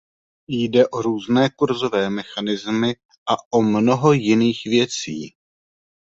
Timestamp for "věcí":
4.65-5.35